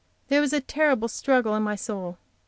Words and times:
There 0.29 0.41
was 0.41 0.51
a 0.51 0.59
terrible 0.61 1.07
struggle 1.07 1.53
in 1.53 1.61
my 1.61 1.75
soul. 1.75 2.17